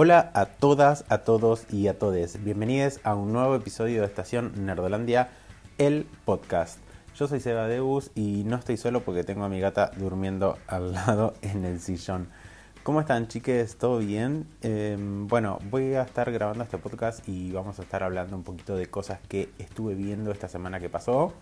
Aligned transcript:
Hola 0.00 0.30
a 0.32 0.46
todas, 0.46 1.04
a 1.08 1.24
todos 1.24 1.66
y 1.72 1.88
a 1.88 1.98
todes. 1.98 2.44
Bienvenidos 2.44 3.00
a 3.02 3.16
un 3.16 3.32
nuevo 3.32 3.56
episodio 3.56 4.02
de 4.02 4.06
Estación 4.06 4.52
Nerdolandia, 4.64 5.30
el 5.76 6.06
podcast. 6.24 6.78
Yo 7.16 7.26
soy 7.26 7.40
Seba 7.40 7.66
Deus 7.66 8.12
y 8.14 8.44
no 8.46 8.54
estoy 8.54 8.76
solo 8.76 9.00
porque 9.00 9.24
tengo 9.24 9.42
a 9.42 9.48
mi 9.48 9.58
gata 9.58 9.90
durmiendo 9.96 10.56
al 10.68 10.92
lado 10.94 11.34
en 11.42 11.64
el 11.64 11.80
sillón. 11.80 12.28
¿Cómo 12.84 13.00
están 13.00 13.26
chiques? 13.26 13.76
¿Todo 13.76 13.98
bien? 13.98 14.46
Em, 14.62 15.26
bueno, 15.26 15.58
voy 15.68 15.94
a 15.94 16.02
estar 16.02 16.30
grabando 16.30 16.62
este 16.62 16.78
podcast 16.78 17.28
y 17.28 17.50
vamos 17.50 17.80
a 17.80 17.82
estar 17.82 18.04
hablando 18.04 18.36
un 18.36 18.44
poquito 18.44 18.76
de 18.76 18.86
cosas 18.86 19.18
que 19.26 19.50
estuve 19.58 19.96
viendo 19.96 20.30
esta 20.30 20.46
semana 20.46 20.78
que 20.78 20.88
pasó. 20.88 21.32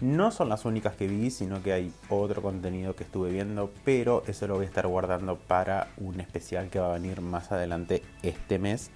No 0.00 0.30
son 0.30 0.48
las 0.48 0.64
únicas 0.64 0.94
que 0.94 1.08
vi, 1.08 1.30
sino 1.30 1.60
que 1.60 1.72
hay 1.72 1.92
otro 2.08 2.40
contenido 2.40 2.94
que 2.94 3.02
estuve 3.02 3.32
viendo, 3.32 3.72
pero 3.84 4.22
eso 4.28 4.46
lo 4.46 4.54
voy 4.54 4.64
a 4.64 4.68
estar 4.68 4.86
guardando 4.86 5.36
para 5.36 5.88
un 5.96 6.20
especial 6.20 6.68
que 6.70 6.78
va 6.78 6.90
a 6.90 6.98
venir 6.98 7.20
más 7.20 7.50
adelante 7.50 8.02
este 8.22 8.60
mes, 8.60 8.92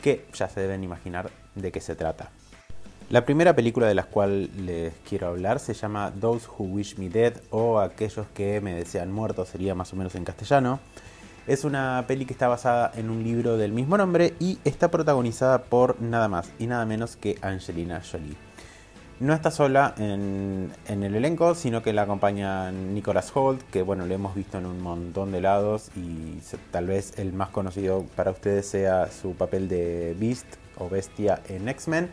que 0.00 0.26
ya 0.32 0.48
se 0.48 0.60
deben 0.60 0.84
imaginar 0.84 1.30
de 1.56 1.72
qué 1.72 1.80
se 1.80 1.96
trata. 1.96 2.30
La 3.10 3.24
primera 3.24 3.56
película 3.56 3.88
de 3.88 3.96
la 3.96 4.04
cual 4.04 4.48
les 4.64 4.92
quiero 5.08 5.26
hablar 5.26 5.58
se 5.58 5.74
llama 5.74 6.12
Those 6.20 6.46
Who 6.46 6.66
Wish 6.66 6.98
Me 6.98 7.08
Dead 7.08 7.32
o 7.50 7.80
Aquellos 7.80 8.28
que 8.32 8.60
me 8.60 8.74
desean 8.74 9.10
muerto, 9.10 9.44
sería 9.44 9.74
más 9.74 9.92
o 9.92 9.96
menos 9.96 10.14
en 10.14 10.24
castellano. 10.24 10.78
Es 11.48 11.64
una 11.64 12.04
peli 12.06 12.26
que 12.26 12.34
está 12.34 12.46
basada 12.46 12.92
en 12.94 13.10
un 13.10 13.24
libro 13.24 13.56
del 13.56 13.72
mismo 13.72 13.96
nombre 13.96 14.34
y 14.38 14.58
está 14.64 14.88
protagonizada 14.88 15.62
por 15.62 16.00
nada 16.00 16.28
más 16.28 16.52
y 16.60 16.68
nada 16.68 16.86
menos 16.86 17.16
que 17.16 17.38
Angelina 17.42 18.02
Jolie. 18.08 18.47
No 19.20 19.34
está 19.34 19.50
sola 19.50 19.94
en, 19.98 20.72
el 20.86 21.14
elenco, 21.16 21.56
sino 21.56 21.82
que 21.82 21.92
la 21.92 22.02
acompaña 22.02 22.70
Nicholas 22.70 23.32
Holt, 23.34 23.60
que 23.72 23.82
bueno, 23.82 24.06
lo 24.06 24.14
hemos 24.14 24.36
visto 24.36 24.58
en 24.58 24.66
un 24.66 24.80
montón 24.80 25.32
de 25.32 25.40
lados 25.40 25.90
y 25.96 26.38
tal 26.70 26.86
vez 26.86 27.18
el 27.18 27.32
más 27.32 27.48
conocido 27.48 28.04
para 28.14 28.30
ustedes 28.30 28.68
sea 28.68 29.10
su 29.10 29.32
papel 29.34 29.68
de 29.68 30.14
Beast 30.20 30.46
o 30.76 30.88
Bestia 30.88 31.40
en 31.48 31.68
X-Men. 31.68 32.10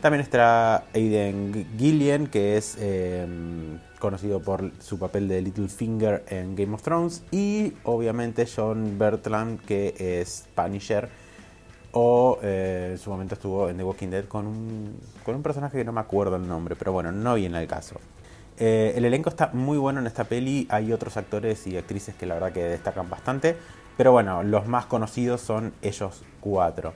También 0.00 0.22
está 0.22 0.84
Aiden 0.92 1.68
Gillian, 1.78 2.26
que 2.26 2.56
es 2.56 2.78
em, 2.80 3.78
conocido 4.00 4.42
por 4.42 4.72
su 4.80 4.98
papel 4.98 5.28
de 5.28 5.40
Littlefinger 5.40 6.24
en 6.28 6.56
Game 6.56 6.74
of 6.74 6.82
Thrones. 6.82 7.22
Y 7.30 7.74
obviamente 7.84 8.44
John 8.44 8.98
Bertrand, 8.98 9.60
que 9.60 9.94
es 10.20 10.46
Punisher 10.56 11.08
o 11.94 12.38
eh, 12.42 12.88
en 12.92 12.98
su 12.98 13.10
momento 13.10 13.34
estuvo 13.34 13.68
en 13.68 13.76
The 13.76 13.84
Walking 13.84 14.08
Dead 14.08 14.24
con 14.24 14.46
un, 14.46 14.98
con 15.24 15.36
un 15.36 15.42
personaje 15.42 15.78
que 15.78 15.84
no 15.84 15.92
me 15.92 16.00
acuerdo 16.00 16.36
el 16.36 16.46
nombre, 16.46 16.74
pero 16.76 16.92
bueno, 16.92 17.12
no 17.12 17.34
viene 17.34 17.56
al 17.58 17.68
caso. 17.68 18.00
Eh, 18.58 18.94
el 18.96 19.04
elenco 19.04 19.30
está 19.30 19.50
muy 19.52 19.78
bueno 19.78 20.00
en 20.00 20.06
esta 20.06 20.24
peli, 20.24 20.66
hay 20.70 20.92
otros 20.92 21.16
actores 21.16 21.66
y 21.66 21.76
actrices 21.76 22.14
que 22.16 22.26
la 22.26 22.34
verdad 22.34 22.52
que 22.52 22.64
destacan 22.64 23.08
bastante, 23.08 23.56
pero 23.96 24.10
bueno, 24.10 24.42
los 24.42 24.66
más 24.66 24.86
conocidos 24.86 25.40
son 25.40 25.72
ellos 25.82 26.22
cuatro. 26.40 26.94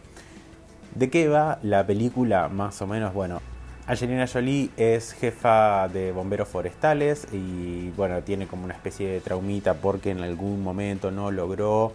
¿De 0.95 1.11
qué 1.11 1.29
va 1.29 1.61
la 1.63 1.87
película 1.87 2.49
más 2.49 2.83
o 2.83 2.87
menos? 2.89 3.15
Bueno, 3.15 3.41
Angelina 3.87 4.27
Jolie 4.27 4.71
es 4.77 5.13
jefa 5.13 5.89
de 5.89 6.11
bomberos 6.11 6.49
forestales 6.49 7.27
y 7.33 7.91
bueno, 7.91 8.21
tiene 8.23 8.49
como 8.49 8.65
una 8.65 8.75
especie 8.75 9.09
de 9.09 9.21
traumita 9.21 9.75
porque 9.75 10.11
en 10.11 10.21
algún 10.21 10.63
momento 10.63 11.13
no 11.13 11.31
logró 11.31 11.95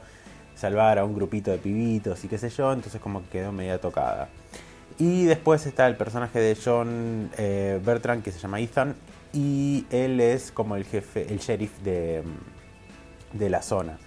salvar 0.56 1.00
a 1.00 1.06
un 1.06 1.16
grupito 1.16 1.52
de 1.52 1.58
pibitos 1.58 2.24
y 2.24 2.28
qué 2.28 2.38
sé 2.38 2.50
yo, 2.50 2.72
entonces 2.72 3.02
como 3.02 3.22
que 3.24 3.30
quedó 3.30 3.52
media 3.52 3.80
tocada. 3.80 4.30
Y 5.00 5.26
después 5.26 5.66
está 5.66 5.88
el 5.88 5.96
personaje 5.96 6.40
de 6.40 6.58
John 6.64 7.32
eh, 7.38 7.80
Bertrand 7.84 8.24
que 8.24 8.32
se 8.32 8.40
llama 8.40 8.60
Ethan 8.60 8.96
y 9.34 9.86
él 9.90 10.20
es 10.20 10.52
como 10.52 10.76
el 10.76 10.86
jefe, 10.86 11.32
el 11.32 11.40
sheriff 11.40 11.80
de, 11.80 12.22
de 13.34 13.50
la 13.50 13.62
zona. 13.62 13.98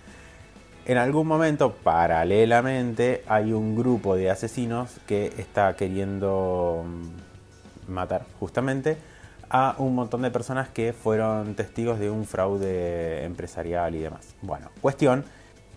En 0.84 0.98
algún 0.98 1.26
momento, 1.26 1.72
paralelamente, 1.72 3.24
hay 3.26 3.52
un 3.52 3.74
grupo 3.74 4.14
de 4.14 4.30
asesinos 4.30 5.00
que 5.08 5.32
está 5.36 5.74
queriendo 5.74 6.84
matar 7.88 8.24
justamente 8.38 8.96
a 9.50 9.74
un 9.78 9.96
montón 9.96 10.22
de 10.22 10.30
personas 10.30 10.68
que 10.68 10.92
fueron 10.92 11.54
testigos 11.56 11.98
de 11.98 12.08
un 12.08 12.24
fraude 12.24 13.24
empresarial 13.24 13.96
y 13.96 13.98
demás. 13.98 14.36
Bueno, 14.42 14.70
cuestión 14.80 15.24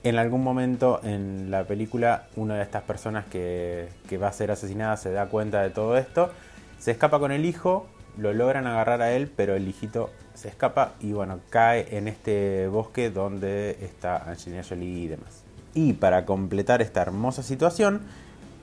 en 0.03 0.17
algún 0.17 0.43
momento 0.43 1.01
en 1.03 1.51
la 1.51 1.65
película 1.65 2.27
una 2.35 2.55
de 2.55 2.63
estas 2.63 2.83
personas 2.83 3.25
que, 3.25 3.89
va 4.21 4.27
a 4.27 4.33
ser 4.33 4.51
asesinada 4.51 4.97
se 4.97 5.11
da 5.11 5.27
cuenta 5.27 5.61
de 5.61 5.69
todo 5.69 5.97
esto, 5.97 6.31
se 6.79 6.91
escapa 6.91 7.19
con 7.19 7.31
el 7.31 7.45
hijo, 7.45 7.87
lo 8.17 8.33
logran 8.33 8.67
agarrar 8.67 9.01
a 9.01 9.11
él, 9.11 9.31
pero 9.35 9.55
el 9.55 9.67
hijito 9.67 10.09
se 10.33 10.47
escapa 10.47 10.93
y 11.01 11.11
bueno, 11.11 11.39
cae 11.49 11.97
en 11.97 12.07
este 12.07 12.67
bosque 12.67 13.09
donde 13.09 13.77
está 13.81 14.29
Angelina 14.29 14.63
Jolie 14.67 15.03
y 15.03 15.07
demás. 15.07 15.43
Y 15.73 15.93
para 15.93 16.25
completar 16.25 16.81
esta 16.81 17.01
hermosa 17.01 17.43
situación, 17.43 18.01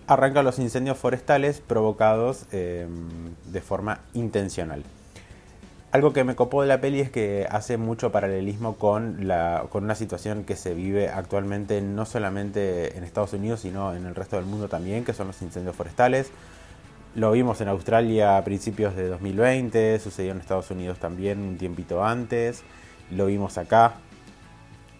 arrancan 0.06 0.44
los 0.44 0.58
incendios 0.58 0.96
forestales 0.96 1.60
provocados 1.60 2.46
eh, 2.52 2.86
de 3.44 3.60
forma 3.60 4.00
intencional. 4.14 4.82
Algo 5.96 6.12
que 6.12 6.24
me 6.24 6.36
copó 6.36 6.60
de 6.60 6.68
la 6.68 6.78
peli 6.82 7.00
es 7.00 7.10
que 7.10 7.46
hace 7.50 7.78
mucho 7.78 8.12
paralelismo 8.12 8.76
con, 8.76 9.26
la, 9.26 9.64
con 9.70 9.84
una 9.84 9.94
situación 9.94 10.44
que 10.44 10.54
se 10.54 10.74
vive 10.74 11.08
actualmente 11.08 11.80
no 11.80 12.04
solamente 12.04 12.98
en 12.98 13.02
Estados 13.02 13.32
Unidos, 13.32 13.60
sino 13.60 13.94
en 13.94 14.04
el 14.04 14.14
resto 14.14 14.36
del 14.36 14.44
mundo 14.44 14.68
también, 14.68 15.06
que 15.06 15.14
son 15.14 15.28
los 15.28 15.40
incendios 15.40 15.74
forestales. 15.74 16.32
Lo 17.14 17.32
vimos 17.32 17.62
en 17.62 17.68
Australia 17.68 18.36
a 18.36 18.44
principios 18.44 18.94
de 18.94 19.08
2020, 19.08 19.98
sucedió 19.98 20.32
en 20.32 20.40
Estados 20.40 20.70
Unidos 20.70 20.98
también 20.98 21.40
un 21.40 21.56
tiempito 21.56 22.04
antes, 22.04 22.62
lo 23.10 23.24
vimos 23.24 23.56
acá 23.56 23.94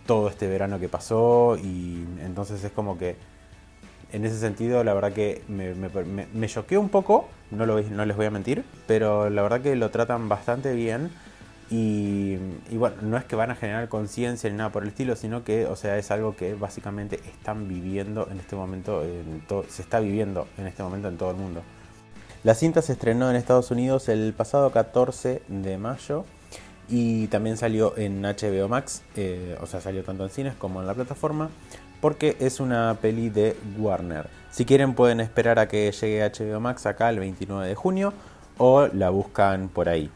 todo 0.06 0.30
este 0.30 0.48
verano 0.48 0.80
que 0.80 0.88
pasó 0.88 1.58
y 1.62 2.06
entonces 2.24 2.64
es 2.64 2.72
como 2.72 2.96
que 2.96 3.16
en 4.12 4.24
ese 4.24 4.38
sentido, 4.38 4.84
la 4.84 4.94
verdad 4.94 5.12
que 5.12 5.42
me, 5.48 6.48
choqueó 6.48 6.80
un 6.80 6.88
poco, 6.88 7.28
no 7.50 7.66
les 7.66 8.16
voy 8.16 8.26
a 8.26 8.30
mentir, 8.30 8.64
pero 8.86 9.30
la 9.30 9.42
verdad 9.42 9.60
que 9.60 9.76
lo 9.76 9.90
tratan 9.90 10.28
bastante 10.28 10.74
bien. 10.74 11.10
Y, 11.68 12.36
bueno, 12.70 12.96
no 13.02 13.16
es 13.16 13.24
que 13.24 13.34
van 13.34 13.50
a 13.50 13.56
generar 13.56 13.88
conciencia 13.88 14.48
ni 14.48 14.56
nada 14.56 14.70
por 14.70 14.84
el 14.84 14.90
estilo, 14.90 15.16
sino 15.16 15.42
que, 15.42 15.66
o 15.66 15.74
sea, 15.74 15.98
es 15.98 16.12
algo 16.12 16.36
que 16.36 16.54
básicamente 16.54 17.20
están 17.26 17.66
viviendo 17.66 18.28
en 18.30 18.38
este 18.38 18.54
momento, 18.54 19.02
en 19.02 19.42
se 19.68 19.82
está 19.82 19.98
viviendo 19.98 20.46
en 20.58 20.68
este 20.68 20.84
momento 20.84 21.08
en 21.08 21.16
todo 21.16 21.32
el 21.32 21.36
mundo. 21.36 21.62
La 22.44 22.54
cinta 22.54 22.82
se 22.82 22.92
estrenó 22.92 23.28
en 23.30 23.34
Estados 23.34 23.72
Unidos 23.72 24.08
el 24.08 24.32
pasado 24.32 24.70
14 24.70 25.42
de 25.48 25.78
mayo 25.78 26.24
y 26.88 27.26
también 27.26 27.56
salió 27.56 27.96
en 27.96 28.22
HBO 28.22 28.68
Max, 28.68 29.02
eh, 29.16 29.58
o 29.60 29.66
sea, 29.66 29.80
salió 29.80 30.04
tanto 30.04 30.22
en 30.22 30.30
cines 30.30 30.54
como 30.54 30.80
en 30.80 30.86
la 30.86 30.94
plataforma 30.94 31.50
porque 32.06 32.36
es 32.38 32.60
una 32.60 32.96
peli 33.02 33.30
de 33.30 33.56
Warner. 33.76 34.28
Si 34.52 34.64
quieren 34.64 34.94
pueden 34.94 35.18
esperar 35.18 35.58
a 35.58 35.66
que 35.66 35.90
llegue 35.90 36.22
HBO 36.22 36.60
Max 36.60 36.86
acá 36.86 37.10
el 37.10 37.18
29 37.18 37.66
de 37.66 37.74
junio 37.74 38.12
o 38.58 38.86
la 38.86 39.10
buscan 39.10 39.68
por 39.68 39.88
ahí. 39.88 40.08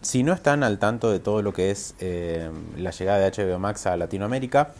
Si 0.00 0.24
no 0.24 0.32
están 0.32 0.64
al 0.64 0.80
tanto 0.80 1.08
de 1.08 1.20
todo 1.20 1.42
lo 1.42 1.52
que 1.52 1.70
es 1.70 1.94
eh, 2.00 2.50
la 2.76 2.90
llegada 2.90 3.20
de 3.20 3.30
HBO 3.30 3.60
Max 3.60 3.86
a 3.86 3.96
Latinoamérica, 3.96 4.72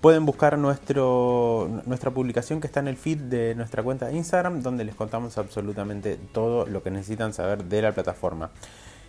pueden 0.00 0.24
buscar 0.24 0.56
nuestro, 0.56 1.82
nuestra 1.84 2.10
publicación 2.10 2.58
que 2.58 2.68
está 2.68 2.80
en 2.80 2.88
el 2.88 2.96
feed 2.96 3.18
de 3.18 3.54
nuestra 3.54 3.82
cuenta 3.82 4.06
de 4.06 4.16
Instagram, 4.16 4.62
donde 4.62 4.84
les 4.84 4.94
contamos 4.94 5.36
absolutamente 5.36 6.18
todo 6.32 6.64
lo 6.64 6.82
que 6.82 6.90
necesitan 6.90 7.34
saber 7.34 7.64
de 7.64 7.82
la 7.82 7.92
plataforma. 7.92 8.48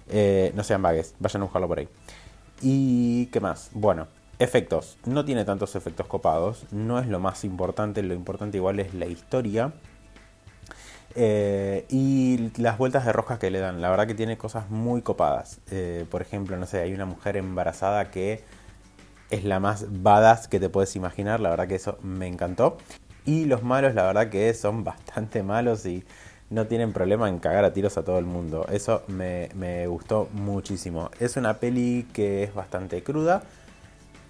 Eh, 0.09 0.51
no 0.53 0.65
sean 0.65 0.81
vagues, 0.81 1.15
vayan 1.19 1.43
a 1.43 1.45
buscarlo 1.45 1.69
por 1.69 1.79
ahí. 1.79 1.87
¿Y 2.61 3.27
qué 3.27 3.39
más? 3.39 3.69
Bueno, 3.71 4.07
Efectos. 4.37 4.97
No 5.05 5.23
tiene 5.23 5.45
tantos 5.45 5.75
efectos 5.75 6.07
copados. 6.07 6.65
No 6.71 6.99
es 6.99 7.07
lo 7.07 7.19
más 7.19 7.45
importante. 7.45 8.03
Lo 8.03 8.13
importante 8.13 8.57
igual 8.57 8.79
es 8.79 8.93
la 8.93 9.05
historia. 9.05 9.71
Eh, 11.15 11.85
y 11.89 12.51
las 12.57 12.77
vueltas 12.77 13.05
de 13.05 13.13
rosca 13.13 13.39
que 13.39 13.49
le 13.49 13.59
dan. 13.59 13.81
La 13.81 13.89
verdad 13.89 14.07
que 14.07 14.13
tiene 14.13 14.37
cosas 14.37 14.69
muy 14.69 15.01
copadas. 15.01 15.61
Eh, 15.71 16.05
por 16.11 16.21
ejemplo, 16.21 16.57
no 16.57 16.65
sé, 16.65 16.81
hay 16.81 16.93
una 16.93 17.05
mujer 17.05 17.37
embarazada 17.37 18.11
que 18.11 18.43
es 19.29 19.45
la 19.45 19.61
más 19.61 19.85
badass 20.03 20.49
que 20.49 20.59
te 20.59 20.67
puedes 20.67 20.95
imaginar. 20.97 21.39
La 21.39 21.49
verdad 21.49 21.67
que 21.67 21.75
eso 21.75 21.97
me 22.01 22.27
encantó. 22.27 22.77
Y 23.25 23.45
los 23.45 23.63
malos, 23.63 23.95
la 23.95 24.03
verdad 24.03 24.29
que 24.29 24.53
son 24.53 24.83
bastante 24.83 25.43
malos 25.43 25.85
y 25.85 26.03
no 26.49 26.67
tienen 26.67 26.91
problema 26.91 27.29
en 27.29 27.39
cagar 27.39 27.63
a 27.63 27.71
tiros 27.71 27.97
a 27.97 28.03
todo 28.03 28.19
el 28.19 28.25
mundo. 28.25 28.65
Eso 28.69 29.03
me, 29.07 29.47
me 29.55 29.87
gustó 29.87 30.27
muchísimo. 30.33 31.09
Es 31.21 31.37
una 31.37 31.53
peli 31.53 32.05
que 32.11 32.43
es 32.43 32.53
bastante 32.53 33.01
cruda 33.01 33.43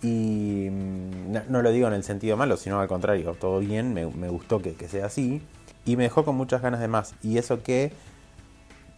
y 0.01 0.69
mm, 0.69 1.49
no, 1.49 1.61
lo 1.61 1.71
digo 1.71 1.87
en 1.87 1.93
el 1.93 2.03
sentido 2.03 2.37
malo, 2.37 2.57
sino 2.57 2.79
al 2.79 2.87
contrario, 2.87 3.35
todo 3.39 3.59
bien, 3.59 3.93
me, 3.93 4.05
gustó 4.05 4.61
que, 4.61 4.75
sea 4.87 5.07
así. 5.07 5.41
Y 5.85 5.97
me 5.97 6.03
dejó 6.03 6.25
con 6.25 6.35
muchas 6.35 6.61
ganas 6.61 6.79
de 6.79 6.87
más. 6.87 7.15
Y 7.21 7.37
eso 7.37 7.61
que 7.63 7.91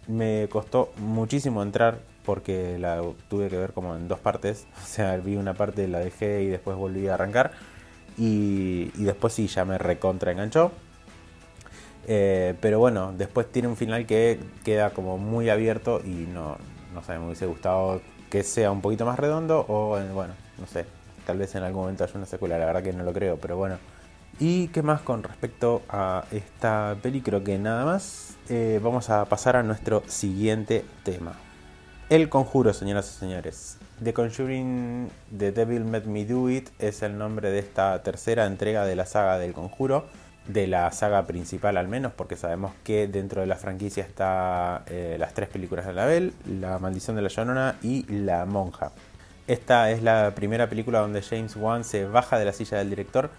me 0.08 0.48
costó 0.50 0.92
muchísimo 0.98 1.62
entrar 1.62 2.00
porque 2.26 2.78
la 2.80 3.02
tuve 3.30 3.50
que 3.50 3.58
ver 3.58 3.74
como 3.74 3.96
en 3.96 4.08
dos 4.08 4.20
partes. 4.20 4.66
O 4.84 4.86
sea, 4.86 5.18
vi 5.18 5.36
una 5.36 5.54
parte, 5.54 5.88
la 5.88 6.00
dejé 6.00 6.44
y 6.44 6.48
después 6.48 6.78
volví 6.78 7.08
a 7.08 7.16
arrancar. 7.16 7.52
Y, 8.18 8.90
después 8.98 9.34
sí, 9.34 9.48
ya 9.48 9.66
me 9.66 9.78
recontra 9.78 10.32
enganchó. 10.32 10.72
Eh, 12.08 12.56
pero 12.62 12.80
bueno, 12.80 13.14
después 13.18 13.52
tiene 13.52 13.68
un 13.68 13.76
final 13.76 14.06
que 14.06 14.40
queda 14.64 14.92
como 14.92 15.18
muy 15.18 15.50
abierto 15.50 16.02
y 16.06 16.26
no, 16.34 16.58
no 16.94 17.04
sé, 17.04 17.20
me 17.20 17.26
hubiese 17.26 17.46
gustado 17.46 18.02
que 18.30 18.44
sea 18.44 18.72
un 18.72 18.82
poquito 18.82 19.06
más 19.06 19.18
redondo 19.18 19.66
o 19.68 20.00
bueno, 20.14 20.34
no 20.58 20.68
sé, 20.68 20.86
tal 21.26 21.38
vez 21.38 21.56
en 21.56 21.64
algún 21.64 21.82
momento 21.82 22.04
haya 22.04 22.14
una 22.16 22.26
secuela, 22.26 22.58
la 22.58 22.66
verdad 22.66 22.84
que 22.84 22.94
no 22.94 23.04
lo 23.04 23.14
creo, 23.14 23.38
pero 23.38 23.58
bueno, 23.58 23.78
¿Y 24.40 24.68
qué 24.68 24.84
más 24.84 25.02
con 25.02 25.24
respecto 25.24 25.82
a 25.90 26.26
esta 26.32 26.96
peli? 27.02 27.22
Creo 27.22 27.44
que 27.44 27.58
nada 27.58 27.86
más. 27.86 28.38
Eh, 28.50 28.80
vamos 28.84 29.10
a 29.10 29.26
pasar 29.26 29.56
a 29.56 29.64
nuestro 29.64 30.04
siguiente 30.06 30.86
tema. 31.04 31.34
El 32.10 32.30
conjuro, 32.30 32.72
señoras 32.72 33.12
y 33.16 33.20
señores. 33.20 33.78
The 34.04 34.14
Conjuring 34.14 35.10
The 35.36 35.52
Devil 35.52 35.86
Made 35.86 36.06
Me 36.06 36.24
Do 36.24 36.52
It 36.52 36.70
es 36.78 37.02
el 37.02 37.18
nombre 37.18 37.50
de 37.50 37.58
esta 37.58 38.04
tercera 38.04 38.46
entrega 38.46 38.86
de 38.86 38.96
la 38.96 39.08
saga 39.08 39.40
del 39.40 39.54
conjuro. 39.54 40.06
De 40.48 40.66
la 40.66 40.92
saga 40.94 41.28
principal 41.28 41.76
al 41.76 41.90
menos, 41.90 42.14
porque 42.14 42.38
sabemos 42.38 42.72
que 42.84 43.08
dentro 43.08 43.42
de 43.42 43.48
la 43.48 43.58
franquicia 43.58 44.04
está 44.04 44.84
eh, 44.88 45.18
las 45.20 45.34
tres 45.34 45.50
películas 45.50 45.86
de 45.86 45.92
Annabelle, 45.92 46.34
La 46.46 46.80
Maldición 46.80 47.18
de 47.18 47.22
la 47.22 47.28
Llorona 47.28 47.76
y 47.82 48.06
La 48.10 48.46
Monja. 48.46 48.92
Esta 49.48 49.92
es 49.92 50.04
la 50.04 50.34
primera 50.36 50.70
película 50.70 51.00
donde 51.00 51.22
James 51.22 51.56
Wan 51.56 51.84
se 51.84 52.06
baja 52.06 52.40
de 52.40 52.46
la 52.46 52.54
silla 52.54 52.78
del 52.78 52.90
director 52.90 53.30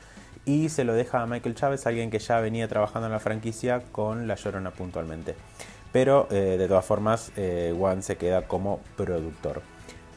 y 0.44 0.68
se 0.68 0.84
lo 0.84 0.94
deja 0.94 1.22
a 1.22 1.26
Michael 1.26 1.54
Chávez, 1.54 1.86
alguien 1.86 2.10
que 2.10 2.18
ya 2.18 2.40
venía 2.40 2.68
trabajando 2.68 3.06
en 3.06 3.12
la 3.12 3.20
franquicia 3.20 3.82
con 3.92 4.26
La 4.26 4.34
Llorona 4.34 4.70
puntualmente. 4.70 5.34
Pero 5.92 6.28
eh, 6.30 6.56
de 6.58 6.68
todas 6.68 6.84
formas, 6.84 7.32
eh, 7.36 7.74
Wan 7.76 8.02
se 8.02 8.16
queda 8.16 8.42
como 8.42 8.80
productor. 8.96 9.62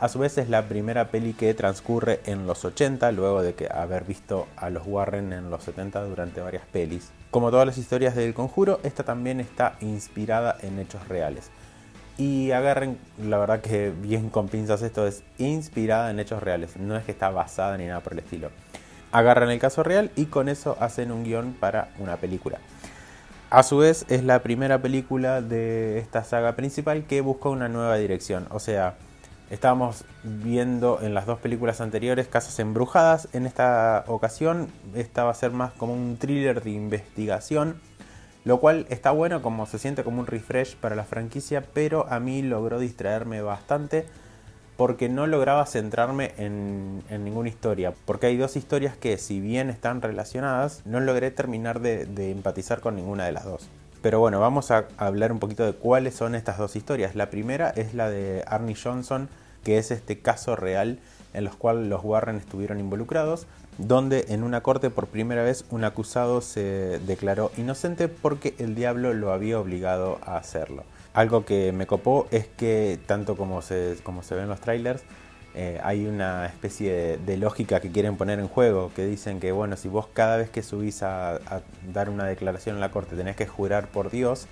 A 0.02 0.10
su 0.10 0.20
vez 0.20 0.38
es 0.38 0.50
la 0.50 0.68
primera 0.68 1.10
peli 1.10 1.32
que 1.34 1.54
transcurre 1.54 2.20
en 2.26 2.48
los 2.48 2.66
80, 2.66 3.12
luego 3.12 3.42
de 3.42 3.54
que 3.54 3.70
haber 3.72 4.04
visto 4.04 4.48
a 4.58 4.70
los 4.70 4.86
Warren 4.86 5.32
en 5.32 5.50
los 5.50 5.64
70 5.64 6.04
durante 6.04 6.42
varias 6.42 6.66
pelis. 6.66 7.12
Como 7.30 7.52
todas 7.52 7.68
las 7.68 7.78
historias 7.78 8.16
del 8.16 8.34
conjuro, 8.34 8.80
esta 8.84 9.04
también 9.04 9.40
está 9.40 9.78
inspirada 9.80 10.58
en 10.62 10.80
hechos 10.80 11.08
reales. 11.08 11.52
Y 12.18 12.52
agarren, 12.52 12.98
la 13.24 13.38
verdad 13.38 13.62
que 13.62 13.92
bien 13.92 14.30
con 14.30 14.50
pinzas 14.50 14.82
esto 14.82 15.08
es 15.08 15.24
inspirada 15.38 16.12
en 16.12 16.20
hechos 16.20 16.44
reales, 16.44 16.76
no 16.78 16.98
es 16.98 17.06
que 17.06 17.12
está 17.12 17.30
basada 17.30 17.78
ni 17.78 17.86
nada 17.86 18.02
por 18.02 18.14
el 18.14 18.20
estilo 18.20 18.50
agarran 19.12 19.50
el 19.50 19.60
caso 19.60 19.84
real 19.84 20.12
y 20.16 20.26
con 20.26 20.50
eso 20.50 20.78
hacen 20.80 21.12
un 21.12 21.24
guion 21.24 21.54
para 21.54 21.90
una 22.00 22.18
película. 22.18 22.60
A 23.50 23.64
su 23.64 23.78
vez 23.78 24.06
es 24.08 24.24
la 24.24 24.40
primera 24.40 24.82
película 24.82 25.42
de 25.42 26.00
esta 26.00 26.24
saga 26.24 26.56
principal 26.56 27.04
que 27.04 27.20
busca 27.20 27.50
una 27.50 27.68
nueva 27.68 27.98
dirección. 27.98 28.48
O 28.50 28.60
sea, 28.60 28.96
estábamos 29.52 30.06
viendo 30.24 31.00
en 31.02 31.14
las 31.14 31.26
dos 31.26 31.38
películas 31.40 31.82
anteriores 31.82 32.28
Casas 32.28 32.58
Embrujadas. 32.60 33.28
En 33.34 33.46
esta 33.46 34.06
ocasión 34.08 34.70
esta 34.96 35.26
va 35.26 35.32
a 35.32 35.36
ser 35.36 35.52
más 35.52 35.74
como 35.74 35.94
un 35.94 36.18
thriller 36.18 36.64
de 36.64 36.72
investigación. 36.72 37.80
Lo 38.44 38.60
cual 38.60 38.88
está 38.90 39.12
bueno 39.12 39.44
como 39.44 39.68
se 39.68 39.78
siente 39.78 40.04
como 40.04 40.22
un 40.22 40.26
refresh 40.26 40.76
para 40.76 40.96
la 40.96 41.04
franquicia, 41.04 41.64
pero 41.74 42.08
a 42.10 42.20
mí 42.20 42.42
logró 42.42 42.80
distraerme 42.80 43.44
bastante 43.44 44.08
porque 44.78 45.10
no 45.10 45.28
lograba 45.28 45.64
centrarme 45.68 46.32
en, 46.38 47.04
ninguna 47.24 47.50
historia. 47.50 47.94
Porque 48.06 48.26
hay 48.26 48.38
dos 48.38 48.56
historias 48.56 48.98
que, 48.98 49.18
si 49.20 49.40
bien 49.40 49.70
están 49.70 50.02
relacionadas, 50.02 50.82
no 50.86 51.00
logré 51.00 51.30
terminar 51.30 51.82
de, 51.82 52.32
empatizar 52.32 52.80
con 52.80 52.96
ninguna 52.96 53.26
de 53.26 53.32
las 53.32 53.46
dos. 53.46 53.68
Pero 54.02 54.20
bueno, 54.20 54.40
vamos 54.40 54.72
a 54.72 54.88
hablar 54.98 55.32
un 55.32 55.38
poquito 55.38 55.64
de 55.64 55.74
cuáles 55.74 56.16
son 56.16 56.34
estas 56.34 56.58
dos 56.58 56.76
historias. 56.76 57.16
La 57.16 57.30
primera 57.30 57.70
es 57.70 57.94
la 57.94 58.10
de 58.10 58.44
Arnie 58.48 58.76
Johnson, 58.76 59.30
que 59.64 59.78
es 59.78 59.92
este 59.92 60.20
caso 60.20 60.56
real 60.56 61.00
en 61.34 61.44
los 61.44 61.56
cuales 61.56 61.88
los 61.88 62.04
Warren 62.04 62.38
estuvieron 62.38 62.80
involucrados, 62.80 63.48
donde 63.78 64.26
en 64.30 64.44
una 64.44 64.62
corte 64.62 64.90
por 64.90 65.08
primera 65.08 65.44
vez 65.44 65.66
un 65.70 65.84
acusado 65.84 66.42
se 66.42 67.00
declaró 67.06 67.52
inocente 67.58 68.08
porque 68.08 68.54
el 68.58 68.76
diablo 68.76 69.14
lo 69.14 69.32
había 69.32 69.60
obligado 69.60 70.20
a 70.26 70.38
hacerlo. 70.38 70.84
Algo 71.14 71.46
que 71.46 71.72
me 71.72 71.88
copó 71.88 72.28
es 72.32 72.48
que, 72.48 73.00
tanto 73.06 73.36
como 73.36 73.62
se, 73.62 73.98
como 74.04 74.24
se 74.24 74.36
ve 74.36 74.44
en 74.44 74.50
los 74.50 74.62
trailers, 74.62 75.04
eh, 75.54 75.82
hay 75.84 76.06
una 76.06 76.46
especie 76.46 77.18
de, 77.18 77.38
lógica 77.38 77.82
que 77.82 77.92
quieren 77.92 78.16
poner 78.16 78.40
en 78.40 78.48
juego, 78.48 78.92
que 78.96 79.06
dicen 79.06 79.42
que, 79.42 79.52
bueno, 79.52 79.76
si 79.76 79.90
vos 79.90 80.08
cada 80.14 80.38
vez 80.38 80.50
que 80.50 80.64
subís 80.64 81.04
a, 81.04 81.40
dar 81.94 82.10
una 82.10 82.26
declaración 82.26 82.76
en 82.76 82.82
la 82.82 82.92
corte 82.92 83.18
tenés 83.18 83.36
que 83.36 83.48
jurar 83.48 83.88
por 83.88 84.10
Dios, 84.10 84.48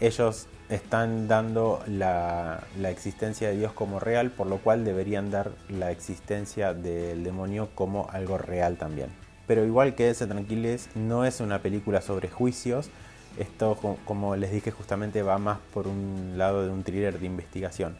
ellos 0.00 0.46
están 0.68 1.28
dando 1.28 1.82
la, 1.86 2.64
existencia 2.84 3.48
de 3.48 3.56
Dios 3.56 3.72
como 3.72 4.00
real, 4.00 4.30
por 4.30 4.46
lo 4.46 4.58
cual 4.58 4.84
deberían 4.84 5.30
dar 5.30 5.52
la 5.68 5.90
existencia 5.90 6.74
del 6.74 7.22
demonio 7.24 7.68
como 7.74 8.08
algo 8.10 8.38
real 8.38 8.76
también. 8.76 9.10
Pero 9.46 9.64
igual 9.64 9.94
que 9.94 10.10
ese 10.10 10.26
tranquiles, 10.26 10.88
no 10.94 11.24
es 11.24 11.40
una 11.40 11.60
película 11.60 12.00
sobre 12.00 12.28
juicios, 12.28 12.90
esto, 13.38 13.76
como 14.04 14.34
les 14.34 14.50
dije, 14.50 14.70
justamente 14.70 15.22
va 15.22 15.38
más 15.38 15.58
por 15.74 15.86
un 15.86 16.34
lado 16.36 16.64
de 16.64 16.70
un 16.70 16.82
thriller 16.82 17.18
de 17.20 17.26
investigación. 17.26 17.96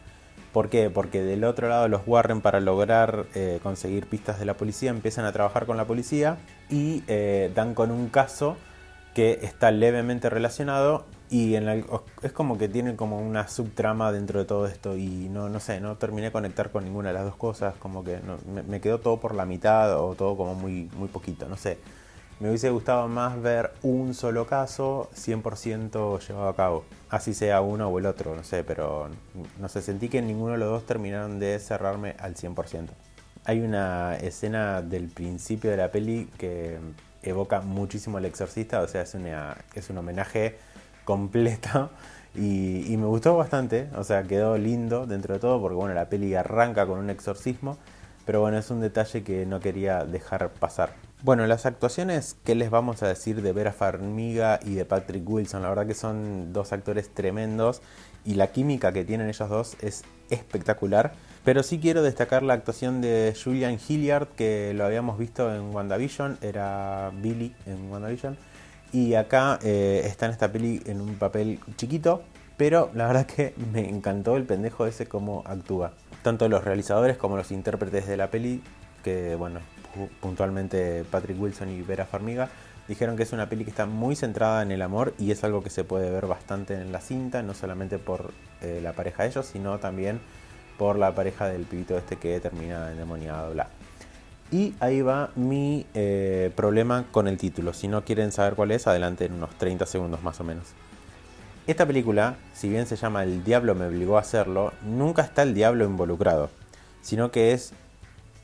¿Por 0.51 0.69
qué? 0.69 0.89
Porque 0.89 1.21
del 1.21 1.43
otro 1.43 1.69
lado 1.69 1.87
los 1.87 2.01
Warren 2.07 2.41
para 2.41 2.59
lograr 2.59 3.27
eh, 3.35 3.59
conseguir 3.61 4.07
pistas 4.07 4.39
de 4.39 4.45
la 4.45 4.55
policía 4.55 4.89
empiezan 4.89 5.25
a 5.25 5.31
trabajar 5.31 5.67
con 5.67 5.77
la 5.77 5.85
policía 5.85 6.37
y 6.69 7.03
eh, 7.07 7.51
dan 7.53 7.75
con 7.75 7.91
un 7.91 8.09
caso 8.09 8.57
que 9.13 9.39
está 9.43 9.69
levemente 9.71 10.29
relacionado 10.29 11.05
y 11.29 11.55
en 11.55 11.85
es 12.21 12.31
como 12.31 12.57
que 12.57 12.69
tiene 12.69 12.95
como 12.95 13.19
una 13.19 13.47
subtrama 13.47 14.11
dentro 14.11 14.39
de 14.39 14.45
todo 14.45 14.65
esto 14.65 14.95
y 14.95 15.27
no, 15.29 15.49
no 15.49 15.59
sé, 15.59 15.81
no 15.81 15.97
terminé 15.97 16.27
de 16.27 16.31
conectar 16.31 16.71
con 16.71 16.85
ninguna 16.85 17.09
de 17.09 17.15
las 17.15 17.25
dos 17.25 17.35
cosas, 17.35 17.75
como 17.75 18.03
que 18.03 18.19
me, 18.53 18.63
me, 18.63 18.79
quedó 18.79 18.99
todo 18.99 19.17
por 19.19 19.35
la 19.35 19.45
mitad 19.45 19.99
o 19.99 20.15
todo 20.15 20.37
como 20.37 20.55
muy, 20.55 20.89
muy 20.95 21.09
poquito, 21.09 21.49
no 21.49 21.57
sé. 21.57 21.77
Me 22.39 22.49
hubiese 22.49 22.69
gustado 22.69 23.07
más 23.07 23.41
ver 23.41 23.73
un 23.81 24.13
solo 24.13 24.45
caso 24.45 25.09
100% 25.15 26.19
llevado 26.19 26.49
a 26.49 26.55
cabo. 26.55 26.85
Así 27.09 27.33
sea 27.33 27.61
uno 27.61 27.87
o 27.87 27.97
el 27.97 28.05
otro, 28.05 28.35
no 28.35 28.43
sé, 28.43 28.63
pero 28.63 29.09
no 29.59 29.69
sé, 29.69 29.81
sentí 29.81 30.07
que 30.07 30.21
ninguno 30.21 30.51
de 30.51 30.59
los 30.59 30.69
dos 30.69 30.85
terminaron 30.85 31.39
de 31.39 31.57
cerrarme 31.59 32.15
al 32.19 32.35
100%. 32.35 32.89
Hay 33.43 33.61
una 33.61 34.17
escena 34.17 34.81
del 34.83 35.07
principio 35.07 35.71
de 35.71 35.77
la 35.77 35.89
peli 35.89 36.29
que 36.37 36.77
evoca 37.23 37.61
muchísimo 37.61 38.17
al 38.17 38.25
exorcista, 38.25 38.81
o 38.81 38.87
sea, 38.87 39.01
es, 39.01 39.15
es 39.73 39.89
un 39.89 39.97
homenaje 39.97 40.57
completo 41.07 41.89
y, 42.35 42.91
y, 42.91 42.97
me 42.97 43.05
gustó 43.05 43.35
bastante, 43.37 43.89
o 43.95 44.03
sea, 44.03 44.23
quedó 44.23 44.57
lindo 44.57 45.07
dentro 45.07 45.33
de 45.33 45.39
todo 45.39 45.59
porque 45.61 45.75
bueno, 45.75 45.95
la 45.95 46.09
peli 46.09 46.35
arranca 46.35 46.85
con 46.85 46.99
un 46.99 47.09
exorcismo, 47.09 47.77
pero 48.25 48.41
bueno, 48.41 48.57
es 48.57 48.69
un 48.69 48.81
detalle 48.81 49.23
que 49.23 49.45
no 49.45 49.61
quería 49.61 50.03
dejar 50.03 50.51
pasar. 50.51 50.93
Bueno, 51.23 51.47
las 51.47 51.65
actuaciones, 51.65 52.35
¿qué 52.43 52.53
les 52.53 52.69
vamos 52.69 53.01
a 53.01 53.07
decir 53.07 53.41
de 53.41 53.51
Vera 53.51 53.71
Farmiga 53.71 54.59
y 54.63 54.75
de 54.75 54.85
Patrick 54.85 55.27
Wilson? 55.27 55.63
La 55.63 55.69
verdad 55.69 55.87
que 55.87 55.95
son 55.95 56.53
dos 56.53 56.73
actores 56.73 57.09
tremendos 57.09 57.81
y 58.23 58.35
la 58.35 58.47
química 58.51 58.91
que 58.91 59.03
tienen 59.03 59.27
ellos 59.27 59.49
dos 59.49 59.77
es 59.81 60.03
espectacular. 60.29 61.13
Pero 61.43 61.63
sí 61.63 61.79
quiero 61.79 62.03
destacar 62.03 62.43
la 62.43 62.53
actuación 62.53 63.01
de 63.01 63.33
Julian 63.41 63.79
Hilliard, 63.87 64.27
que 64.35 64.73
lo 64.75 64.85
habíamos 64.85 65.17
visto 65.17 65.55
en 65.55 65.73
WandaVision, 65.73 66.37
era 66.41 67.11
Billy 67.15 67.55
en 67.65 67.89
WandaVision. 67.89 68.37
Y 68.93 69.15
acá 69.15 69.59
eh, 69.63 70.01
está 70.05 70.27
en 70.27 70.31
esta 70.31 70.51
peli 70.51 70.81
en 70.85 71.01
un 71.01 71.15
papel 71.15 71.59
chiquito, 71.75 72.23
pero 72.55 72.89
la 72.93 73.07
verdad 73.07 73.25
que 73.25 73.53
me 73.73 73.87
encantó 73.87 74.37
el 74.37 74.43
pendejo 74.43 74.85
ese 74.85 75.07
cómo 75.07 75.43
actúa. 75.45 75.93
Tanto 76.23 76.47
los 76.49 76.63
realizadores 76.63 77.17
como 77.17 77.37
los 77.37 77.51
intérpretes 77.51 78.07
de 78.07 78.17
la 78.17 78.29
peli, 78.29 78.61
que 79.03 79.35
bueno, 79.35 79.59
puntualmente 80.21 81.03
Patrick 81.09 81.39
Wilson 81.39 81.69
y 81.69 81.81
Vera 81.81 82.05
Farmiga, 82.05 82.49
dijeron 82.87 83.17
que 83.17 83.23
es 83.23 83.33
una 83.33 83.49
peli 83.49 83.63
que 83.63 83.69
está 83.69 83.85
muy 83.85 84.15
centrada 84.15 84.61
en 84.61 84.71
el 84.71 84.81
amor 84.81 85.13
y 85.19 85.31
es 85.31 85.43
algo 85.43 85.61
que 85.61 85.69
se 85.69 85.83
puede 85.83 86.09
ver 86.09 86.25
bastante 86.25 86.75
en 86.75 86.91
la 86.91 87.01
cinta, 87.01 87.43
no 87.43 87.53
solamente 87.53 87.99
por 87.99 88.31
eh, 88.61 88.79
la 88.81 88.93
pareja 88.93 89.23
de 89.23 89.29
ellos, 89.29 89.45
sino 89.45 89.77
también 89.79 90.19
por 90.77 90.97
la 90.97 91.13
pareja 91.13 91.47
del 91.47 91.63
pibito 91.63 91.97
este 91.97 92.17
que 92.17 92.39
termina 92.39 92.91
endemoniado, 92.91 93.51
bla. 93.51 93.67
Y 94.51 94.75
ahí 94.79 95.01
va 95.01 95.31
mi 95.35 95.85
eh, 95.93 96.51
problema 96.55 97.05
con 97.11 97.27
el 97.27 97.37
título. 97.37 97.73
Si 97.73 97.87
no 97.87 98.05
quieren 98.05 98.31
saber 98.31 98.55
cuál 98.55 98.71
es, 98.71 98.87
adelante 98.87 99.25
en 99.25 99.33
unos 99.33 99.49
30 99.57 99.85
segundos 99.85 100.23
más 100.23 100.39
o 100.39 100.45
menos. 100.45 100.67
Esta 101.67 101.85
película, 101.85 102.37
si 102.53 102.69
bien 102.69 102.87
se 102.87 102.95
llama 102.95 103.23
El 103.23 103.43
diablo 103.43 103.75
me 103.75 103.87
obligó 103.87 104.17
a 104.17 104.21
hacerlo, 104.21 104.71
nunca 104.83 105.21
está 105.21 105.43
el 105.43 105.53
diablo 105.53 105.83
involucrado, 105.83 106.49
sino 107.01 107.29
que 107.29 107.51
es 107.51 107.73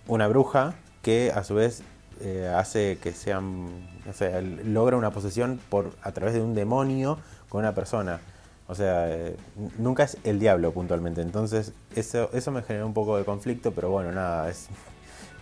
una 0.08 0.28
bruja 0.28 0.74
que 1.02 1.32
a 1.34 1.46
su 1.46 1.56
vez 1.56 1.84
eh, 2.20 2.52
hace 2.54 2.98
que 3.02 3.14
sean, 3.14 3.70
o 4.10 4.12
sea, 4.12 4.42
logra 4.42 4.98
una 4.98 5.12
posesión 5.12 5.58
por, 5.70 5.92
a 6.02 6.12
través 6.12 6.34
de 6.34 6.42
un 6.42 6.54
demonio 6.54 7.18
con 7.48 7.60
una 7.60 7.74
persona. 7.74 8.20
O 8.68 8.76
sea, 8.76 9.10
eh, 9.10 9.38
nunca 9.78 10.04
es 10.04 10.18
el 10.26 10.38
diablo 10.38 10.74
puntualmente. 10.74 11.22
Entonces, 11.22 11.72
eso, 11.96 12.30
eso 12.34 12.52
me 12.52 12.62
generó 12.62 12.86
un 12.86 12.94
poco 12.94 13.18
de 13.18 13.24
conflicto, 13.24 13.72
pero 13.72 13.90
bueno, 13.90 14.12
nada, 14.12 14.50
es, 14.50 14.68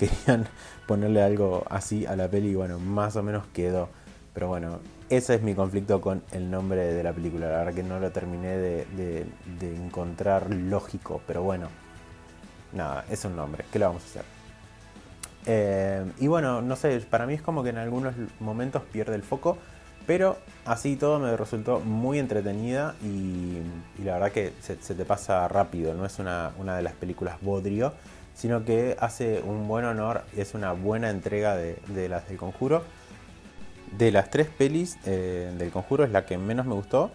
querían 0.07 0.47
ponerle 0.87 1.21
algo 1.21 1.63
así 1.69 2.05
a 2.05 2.15
la 2.15 2.27
peli 2.27 2.49
y 2.49 2.55
bueno, 2.55 2.79
más 2.79 3.15
o 3.15 3.23
menos 3.23 3.45
quedó. 3.53 3.89
Pero 4.33 4.47
bueno, 4.47 4.79
ese 5.09 5.35
es 5.35 5.41
mi 5.41 5.53
conflicto 5.53 5.99
con 5.99 6.23
el 6.31 6.49
nombre 6.49 6.93
de 6.93 7.03
la 7.03 7.11
película. 7.11 7.49
La 7.49 7.57
verdad 7.59 7.73
que 7.73 7.83
no 7.83 7.99
lo 7.99 8.11
terminé 8.11 8.57
de, 8.57 9.25
encontrar 9.61 10.49
lógico, 10.53 11.21
pero 11.27 11.43
bueno, 11.43 11.67
nada, 12.73 13.05
es 13.09 13.25
un 13.25 13.35
nombre. 13.35 13.65
¿Qué 13.71 13.77
le 13.77 13.85
vamos 13.85 14.03
a 14.03 14.05
hacer? 14.05 14.23
Eh, 15.45 16.05
y 16.19 16.27
bueno, 16.27 16.61
no 16.61 16.75
sé, 16.75 16.99
para 17.09 17.25
mí 17.25 17.33
es 17.33 17.41
como 17.41 17.61
que 17.61 17.69
en 17.69 17.77
algunos 17.77 18.13
momentos 18.39 18.83
pierde 18.83 19.15
el 19.15 19.23
foco, 19.23 19.57
pero 20.07 20.37
así 20.65 20.95
todo 20.95 21.19
me 21.19 21.35
resultó 21.35 21.79
muy 21.79 22.19
entretenida 22.19 22.95
y, 23.03 23.57
la 24.03 24.13
verdad 24.13 24.31
que 24.31 24.53
se, 24.61 24.75
te 24.75 25.05
pasa 25.05 25.47
rápido, 25.47 25.93
no 25.93 26.05
es 26.05 26.19
una, 26.19 26.51
de 26.51 26.81
las 26.81 26.93
películas 26.93 27.35
bodrio, 27.41 27.93
sino 28.33 28.65
que 28.65 28.95
hace 28.99 29.41
un 29.41 29.67
buen 29.67 29.85
honor, 29.85 30.23
es 30.35 30.53
una 30.53 30.71
buena 30.73 31.09
entrega 31.09 31.55
de, 31.55 32.09
las 32.09 32.27
del 32.27 32.37
conjuro. 32.37 32.83
De 33.97 34.11
las 34.11 34.31
tres 34.31 34.47
pelis 34.47 34.97
eh, 35.05 35.53
del 35.57 35.69
conjuro 35.69 36.03
es 36.03 36.11
la 36.11 36.25
que 36.25 36.37
menos 36.37 36.65
me 36.65 36.73
gustó. 36.73 37.11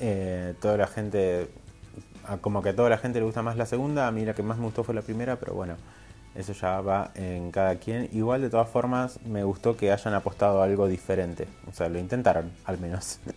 Eh, 0.00 0.54
toda 0.60 0.76
la 0.76 0.86
gente, 0.86 1.48
como 2.40 2.62
que 2.62 2.70
a 2.70 2.76
toda 2.76 2.90
la 2.90 2.98
gente 2.98 3.18
le 3.18 3.26
gusta 3.26 3.42
más 3.42 3.56
la 3.56 3.66
segunda, 3.66 4.08
a 4.08 4.10
mí 4.10 4.24
la 4.24 4.34
que 4.34 4.42
más 4.42 4.58
me 4.58 4.64
gustó 4.64 4.82
fue 4.82 4.94
la 4.94 5.02
primera, 5.02 5.36
pero 5.36 5.54
bueno, 5.54 5.76
eso 6.34 6.52
ya 6.52 6.80
va 6.80 7.12
en 7.14 7.50
cada 7.50 7.76
quien. 7.76 8.08
Igual 8.12 8.42
de 8.42 8.50
todas 8.50 8.68
formas 8.68 9.20
me 9.24 9.44
gustó 9.44 9.76
que 9.76 9.92
hayan 9.92 10.14
apostado 10.14 10.62
algo 10.62 10.88
diferente. 10.88 11.46
O 11.68 11.72
sea, 11.72 11.88
lo 11.88 11.98
intentaron 11.98 12.50
al 12.64 12.78
menos. 12.78 13.20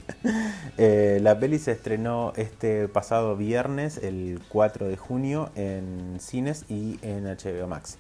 Eh, 0.80 1.20
la 1.24 1.40
peli 1.40 1.58
se 1.58 1.72
estrenó 1.72 2.34
este 2.36 2.88
pasado 2.88 3.36
viernes, 3.36 3.98
el 3.98 4.40
4 4.50 4.88
de 4.88 4.96
junio, 4.96 5.50
en 5.56 6.18
cines 6.20 6.66
y 6.70 7.00
en 7.02 7.24
HBO 7.24 7.68
Max. 7.68 7.98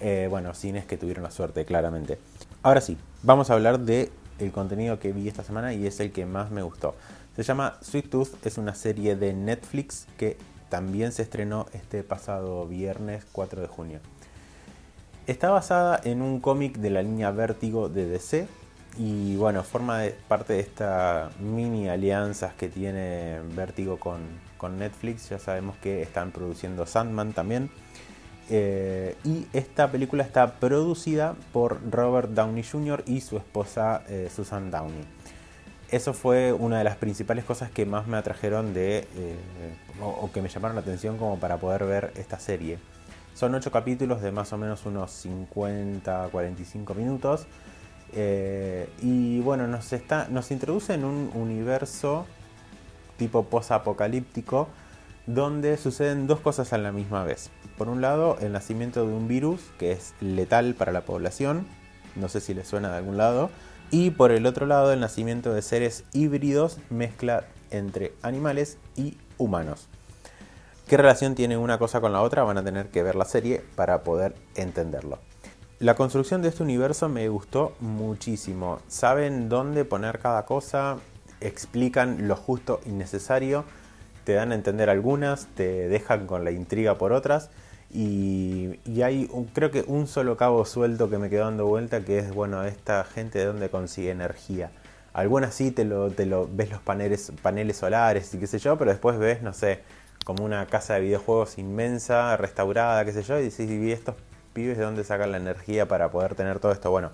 Eh, 0.00 0.26
bueno, 0.30 0.54
cines 0.54 0.86
que 0.86 0.96
tuvieron 0.96 1.24
la 1.24 1.30
suerte, 1.30 1.64
claramente. 1.66 2.18
Ahora 2.62 2.80
sí, 2.80 2.96
vamos 3.22 3.50
a 3.50 3.54
hablar 3.54 3.80
de 3.80 4.10
el 4.38 4.52
contenido 4.52 4.98
que 4.98 5.12
vi 5.12 5.28
esta 5.28 5.44
semana 5.44 5.74
y 5.74 5.86
es 5.86 6.00
el 6.00 6.12
que 6.12 6.24
más 6.24 6.50
me 6.50 6.62
gustó. 6.62 6.94
Se 7.36 7.42
llama 7.42 7.76
Sweet 7.82 8.08
Tooth, 8.08 8.46
es 8.46 8.56
una 8.56 8.74
serie 8.74 9.16
de 9.16 9.34
Netflix 9.34 10.06
que 10.16 10.38
también 10.68 11.12
se 11.12 11.22
estrenó 11.22 11.66
este 11.72 12.02
pasado 12.02 12.66
viernes 12.66 13.26
4 13.32 13.60
de 13.60 13.66
junio. 13.66 14.00
Está 15.28 15.50
basada 15.50 16.00
en 16.04 16.22
un 16.22 16.40
cómic 16.40 16.78
de 16.78 16.88
la 16.88 17.02
línea 17.02 17.30
Vértigo 17.30 17.90
de 17.90 18.08
DC 18.08 18.48
y 18.96 19.36
bueno, 19.36 19.62
forma 19.62 20.00
parte 20.26 20.54
de 20.54 20.60
esta 20.60 21.28
mini 21.38 21.86
alianzas 21.86 22.54
que 22.54 22.70
tiene 22.70 23.38
Vértigo 23.54 23.98
con, 23.98 24.78
Netflix. 24.78 25.28
Ya 25.28 25.38
sabemos 25.38 25.76
que 25.82 26.00
están 26.00 26.30
produciendo 26.30 26.86
Sandman 26.86 27.34
también. 27.34 27.68
Eh, 28.48 29.16
y 29.22 29.46
esta 29.52 29.92
película 29.92 30.24
está 30.24 30.54
producida 30.54 31.34
por 31.52 31.78
Robert 31.90 32.30
Downey 32.30 32.62
Jr. 32.62 33.04
y 33.06 33.20
su 33.20 33.36
esposa 33.36 34.04
eh, 34.08 34.30
Susan 34.34 34.70
Downey. 34.70 35.04
Eso 35.90 36.14
fue 36.14 36.54
una 36.54 36.78
de 36.78 36.84
las 36.84 36.96
principales 36.96 37.44
cosas 37.44 37.70
que 37.70 37.84
más 37.84 38.06
me 38.06 38.16
atrajeron 38.16 38.72
de, 38.72 39.00
eh, 39.14 39.36
o 40.00 40.32
que 40.32 40.40
me 40.40 40.48
llamaron 40.48 40.74
la 40.74 40.80
atención 40.80 41.18
como 41.18 41.38
para 41.38 41.58
poder 41.58 41.84
ver 41.84 42.12
esta 42.16 42.38
serie. 42.38 42.78
Son 43.38 43.54
8 43.54 43.70
capítulos 43.70 44.20
de 44.20 44.32
más 44.32 44.52
o 44.52 44.58
menos 44.58 44.84
unos 44.84 45.24
50-45 45.24 46.96
minutos. 46.96 47.46
Eh, 48.12 48.90
y 49.00 49.38
bueno, 49.38 49.68
nos, 49.68 49.92
está, 49.92 50.26
nos 50.28 50.50
introduce 50.50 50.94
en 50.94 51.04
un 51.04 51.30
universo 51.32 52.26
tipo 53.16 53.44
post-apocalíptico 53.44 54.66
donde 55.26 55.76
suceden 55.76 56.26
dos 56.26 56.40
cosas 56.40 56.72
a 56.72 56.78
la 56.78 56.90
misma 56.90 57.22
vez. 57.22 57.50
Por 57.76 57.88
un 57.88 58.00
lado, 58.00 58.38
el 58.40 58.50
nacimiento 58.50 59.06
de 59.06 59.12
un 59.12 59.28
virus 59.28 59.60
que 59.78 59.92
es 59.92 60.14
letal 60.20 60.74
para 60.74 60.90
la 60.90 61.02
población, 61.02 61.64
no 62.16 62.28
sé 62.28 62.40
si 62.40 62.54
les 62.54 62.66
suena 62.66 62.90
de 62.90 62.96
algún 62.96 63.18
lado, 63.18 63.50
y 63.92 64.10
por 64.10 64.32
el 64.32 64.46
otro 64.46 64.66
lado, 64.66 64.92
el 64.92 64.98
nacimiento 64.98 65.54
de 65.54 65.62
seres 65.62 66.02
híbridos, 66.12 66.80
mezcla 66.90 67.44
entre 67.70 68.14
animales 68.22 68.78
y 68.96 69.16
humanos. 69.36 69.88
¿Qué 70.88 70.96
relación 70.96 71.34
tiene 71.34 71.58
una 71.58 71.78
cosa 71.78 72.00
con 72.00 72.14
la 72.14 72.22
otra? 72.22 72.44
Van 72.44 72.56
a 72.56 72.64
tener 72.64 72.86
que 72.88 73.02
ver 73.02 73.14
la 73.14 73.26
serie 73.26 73.62
para 73.76 74.02
poder 74.04 74.34
entenderlo. 74.54 75.18
La 75.80 75.94
construcción 75.94 76.40
de 76.40 76.48
este 76.48 76.62
universo 76.62 77.10
me 77.10 77.28
gustó 77.28 77.76
muchísimo. 77.80 78.78
Saben 78.88 79.50
dónde 79.50 79.84
poner 79.84 80.18
cada 80.18 80.46
cosa, 80.46 80.96
explican 81.42 82.26
lo 82.26 82.36
justo 82.36 82.80
y 82.86 82.92
necesario, 82.92 83.66
te 84.24 84.32
dan 84.32 84.50
a 84.50 84.54
entender 84.54 84.88
algunas, 84.88 85.48
te 85.48 85.88
dejan 85.88 86.26
con 86.26 86.42
la 86.42 86.52
intriga 86.52 86.96
por 86.96 87.12
otras. 87.12 87.50
Y, 87.92 88.78
hay 89.02 89.30
creo 89.52 89.70
que 89.70 89.84
un 89.86 90.06
solo 90.06 90.38
cabo 90.38 90.64
suelto 90.64 91.10
que 91.10 91.18
me 91.18 91.28
quedó 91.28 91.44
dando 91.44 91.66
vuelta, 91.66 92.00
que 92.00 92.18
es, 92.18 92.32
bueno, 92.32 92.64
esta 92.64 93.04
gente 93.04 93.40
de 93.40 93.44
dónde 93.44 93.68
consigue 93.68 94.10
energía. 94.10 94.70
Algunas 95.12 95.54
sí 95.54 95.70
te 95.70 95.84
lo, 95.84 96.10
te 96.10 96.24
lo 96.24 96.48
ves 96.50 96.70
los 96.70 96.80
paneles, 96.80 97.30
paneles 97.42 97.76
solares 97.76 98.32
y 98.32 98.38
qué 98.38 98.46
sé 98.46 98.58
yo, 98.58 98.78
pero 98.78 98.90
después 98.90 99.18
ves, 99.18 99.42
no 99.42 99.52
sé, 99.52 99.82
como 100.24 100.44
una 100.44 100.66
casa 100.66 100.94
de 100.94 101.00
videojuegos 101.00 101.58
inmensa, 101.58 102.36
restaurada, 102.36 103.04
qué 103.04 103.12
sé 103.12 103.22
yo, 103.22 103.38
y 103.38 103.44
decís, 103.44 103.70
¿y 103.70 103.92
estos 103.92 104.14
pibes 104.52 104.76
de 104.76 104.84
dónde 104.84 105.04
sacan 105.04 105.32
la 105.32 105.38
energía 105.38 105.86
para 105.88 106.10
poder 106.10 106.34
tener 106.34 106.58
todo 106.58 106.72
esto? 106.72 106.90
Bueno, 106.90 107.10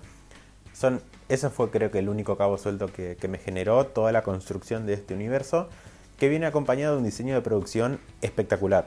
son, 0.73 1.01
eso 1.29 1.49
fue 1.49 1.71
creo 1.71 1.89
que 1.89 1.99
el 1.99 2.09
único 2.09 2.37
cabo 2.37 2.57
suelto 2.57 2.87
que, 2.87 3.17
me 3.29 3.37
generó 3.37 3.85
toda 3.85 4.11
la 4.11 4.23
construcción 4.23 4.85
de 4.85 4.93
este 4.93 5.13
universo, 5.13 5.69
que 6.17 6.29
viene 6.29 6.45
acompañado 6.45 6.93
de 6.93 6.99
un 6.99 7.05
diseño 7.05 7.33
de 7.33 7.41
producción 7.41 7.99
espectacular. 8.21 8.85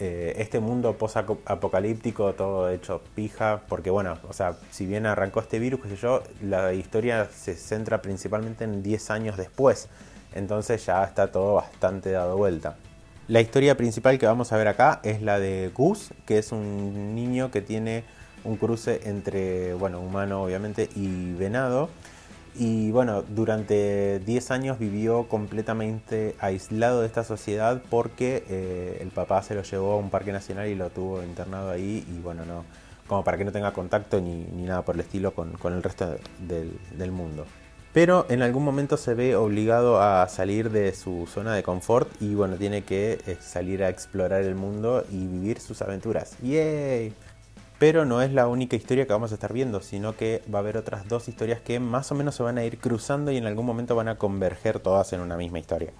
Eh, 0.00 0.34
este 0.38 0.58
mundo 0.58 0.98
post-apocalíptico, 0.98 2.34
todo 2.34 2.68
hecho 2.68 3.00
pija, 3.14 3.62
porque 3.68 3.90
bueno, 3.90 4.18
o 4.28 4.32
sea, 4.32 4.56
si 4.72 4.86
bien 4.86 5.06
arrancó 5.06 5.38
este 5.40 5.60
virus, 5.60 5.80
qué 5.82 5.90
sé 5.90 5.96
yo, 5.96 6.22
la 6.42 6.72
historia 6.72 7.28
se 7.32 7.54
centra 7.54 8.02
principalmente 8.02 8.64
en 8.64 8.82
10 8.82 9.10
años 9.10 9.36
después, 9.36 9.88
entonces 10.34 10.84
ya 10.84 11.04
está 11.04 11.30
todo 11.30 11.54
bastante 11.54 12.10
dado 12.10 12.36
vuelta. 12.36 12.76
La 13.26 13.40
historia 13.40 13.74
principal 13.74 14.18
que 14.18 14.26
vamos 14.26 14.52
a 14.52 14.58
ver 14.58 14.68
acá 14.68 15.00
es 15.02 15.22
la 15.22 15.38
de 15.38 15.70
Gus, 15.74 16.10
que 16.26 16.36
es 16.36 16.52
un 16.52 17.14
niño 17.14 17.50
que 17.50 17.62
tiene 17.62 18.04
un 18.44 18.58
cruce 18.58 19.00
entre, 19.04 19.72
bueno, 19.72 19.98
humano 20.00 20.42
obviamente 20.42 20.90
y 20.94 21.32
venado. 21.32 21.88
Y 22.54 22.90
bueno, 22.90 23.22
durante 23.22 24.18
10 24.20 24.50
años 24.50 24.78
vivió 24.78 25.26
completamente 25.26 26.36
aislado 26.38 27.00
de 27.00 27.06
esta 27.06 27.24
sociedad 27.24 27.82
porque 27.88 28.44
eh, 28.50 28.98
el 29.00 29.08
papá 29.08 29.42
se 29.42 29.54
lo 29.54 29.62
llevó 29.62 29.92
a 29.92 29.96
un 29.96 30.10
parque 30.10 30.30
nacional 30.30 30.68
y 30.68 30.74
lo 30.74 30.90
tuvo 30.90 31.22
internado 31.22 31.70
ahí 31.70 32.06
y 32.06 32.20
bueno, 32.20 32.44
no, 32.44 32.66
como 33.06 33.24
para 33.24 33.38
que 33.38 33.46
no 33.46 33.52
tenga 33.52 33.72
contacto 33.72 34.20
ni, 34.20 34.44
nada 34.66 34.82
por 34.82 34.96
el 34.96 35.00
estilo 35.00 35.32
con, 35.32 35.56
el 35.64 35.82
resto 35.82 36.18
del 36.46 37.10
mundo 37.10 37.46
pero 37.94 38.26
en 38.28 38.42
algún 38.42 38.64
momento 38.64 38.96
se 38.96 39.14
ve 39.14 39.36
obligado 39.36 40.02
a 40.02 40.28
salir 40.28 40.70
de 40.70 40.92
su 40.92 41.28
zona 41.32 41.54
de 41.54 41.62
confort 41.62 42.10
y 42.20 42.34
bueno, 42.34 42.56
tiene 42.56 42.82
que 42.82 43.20
eh, 43.24 43.36
salir 43.40 43.84
a 43.84 43.88
explorar 43.88 44.42
el 44.42 44.56
mundo 44.56 45.04
y 45.12 45.28
vivir 45.28 45.60
sus 45.60 45.80
aventuras. 45.80 46.36
¡Yay! 46.42 47.12
Pero 47.78 48.04
no 48.04 48.20
es 48.20 48.32
la 48.32 48.48
única 48.48 48.74
historia 48.74 49.06
que 49.06 49.12
vamos 49.12 49.30
a 49.30 49.34
estar 49.34 49.52
viendo, 49.52 49.80
sino 49.80 50.16
que 50.16 50.42
va 50.52 50.58
a 50.58 50.62
haber 50.62 50.76
otras 50.76 51.06
dos 51.06 51.28
historias 51.28 51.60
que 51.60 51.78
más 51.78 52.10
o 52.10 52.16
menos 52.16 52.34
se 52.34 52.42
van 52.42 52.58
a 52.58 52.64
ir 52.64 52.78
cruzando 52.78 53.30
y 53.30 53.36
en 53.36 53.46
algún 53.46 53.64
momento 53.64 53.94
van 53.94 54.08
a 54.08 54.18
converger 54.18 54.80
todas 54.80 55.12
en 55.12 55.20
una 55.20 55.36
misma 55.36 55.60
historia. 55.60 55.92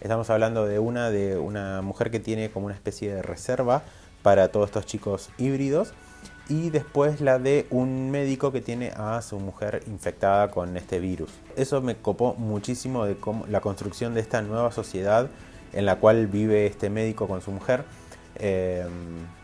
Estamos 0.00 0.30
hablando 0.30 0.64
de 0.64 0.78
una 0.78 1.10
de 1.10 1.36
una 1.36 1.82
mujer 1.82 2.10
que 2.10 2.20
tiene 2.20 2.50
como 2.50 2.66
una 2.66 2.74
especie 2.74 3.14
de 3.14 3.20
reserva 3.20 3.82
para 4.22 4.48
todos 4.48 4.70
estos 4.70 4.86
chicos 4.86 5.28
híbridos 5.36 5.92
y 6.48 6.70
después 6.70 7.20
la 7.20 7.38
de 7.38 7.66
un 7.70 8.10
médico 8.10 8.52
que 8.52 8.60
tiene 8.60 8.92
a 8.96 9.22
su 9.22 9.38
mujer 9.38 9.82
infectada 9.86 10.50
con 10.50 10.76
este 10.76 10.98
virus. 11.00 11.30
Eso 11.56 11.80
me 11.80 11.96
copó 11.96 12.34
muchísimo 12.34 13.06
de 13.06 13.16
cómo, 13.16 13.46
la 13.46 13.60
construcción 13.60 14.14
de 14.14 14.20
esta 14.20 14.42
nueva 14.42 14.70
sociedad 14.72 15.28
en 15.72 15.86
la 15.86 15.96
cual 15.96 16.26
vive 16.26 16.66
este 16.66 16.90
médico 16.90 17.26
con 17.26 17.40
su 17.40 17.50
mujer. 17.50 17.84
Eh, 18.36 18.84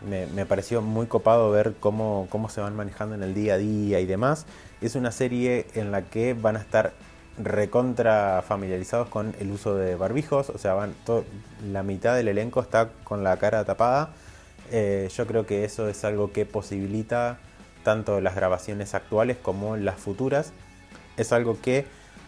me, 0.07 0.45
pareció 0.45 0.81
muy 0.81 1.07
copado 1.07 1.49
ver 1.49 1.75
cómo, 1.79 2.27
cómo 2.29 2.49
se 2.49 2.61
van 2.61 2.75
manejando 2.75 3.15
en 3.15 3.23
el 3.23 3.33
día 3.33 3.55
a 3.55 3.57
día 3.57 3.99
y 3.99 4.05
demás. 4.05 4.45
Es 4.81 4.95
una 4.95 5.11
serie 5.11 5.65
en 5.75 5.91
la 5.91 6.03
que 6.03 6.33
van 6.33 6.55
a 6.55 6.59
estar 6.59 6.93
recontra 7.37 8.43
familiarizados 8.47 9.07
con 9.07 9.33
el 9.39 9.51
uso 9.51 9.75
de 9.75 9.95
barbijos, 9.95 10.49
o 10.49 10.57
sea, 10.57 10.73
van 10.73 10.93
la 11.71 11.81
mitad 11.81 12.15
del 12.15 12.27
elenco 12.27 12.59
está 12.59 12.89
con 13.03 13.23
la 13.23 13.37
cara 13.37 13.63
tapada 13.63 14.11
eh, 14.71 15.09
yo 15.15 15.27
creo 15.27 15.45
que 15.45 15.65
eso 15.65 15.87
es 15.87 16.03
algo 16.05 16.31
que 16.31 16.45
posibilita 16.45 17.37
tanto 17.83 18.21
las 18.21 18.35
grabaciones 18.35 18.95
actuales 18.95 19.37
como 19.41 19.77
las 19.77 19.99
futuras. 19.99 20.53
Es 21.17 21.31
algo 21.31 21.59
que 21.61 21.85